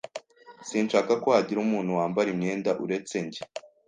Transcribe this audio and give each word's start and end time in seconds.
Sinshaka 0.69 1.11
ko 1.23 1.27
hagira 1.35 1.59
umuntu 1.61 1.91
wambara 1.99 2.27
imyenda 2.35 2.69
uretse 2.83 3.15
njye. 3.25 3.41